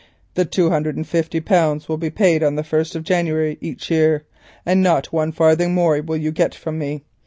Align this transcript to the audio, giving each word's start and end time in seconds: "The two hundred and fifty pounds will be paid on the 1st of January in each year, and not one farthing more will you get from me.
"The 0.33 0.45
two 0.45 0.71
hundred 0.71 0.95
and 0.97 1.05
fifty 1.07 1.39
pounds 1.39 1.87
will 1.87 1.99
be 1.99 2.09
paid 2.09 2.41
on 2.41 2.55
the 2.55 2.63
1st 2.63 2.95
of 2.95 3.03
January 3.03 3.59
in 3.61 3.63
each 3.63 3.91
year, 3.91 4.23
and 4.65 4.81
not 4.81 5.13
one 5.13 5.31
farthing 5.31 5.75
more 5.75 6.01
will 6.01 6.17
you 6.17 6.31
get 6.31 6.55
from 6.55 6.79
me. 6.79 7.03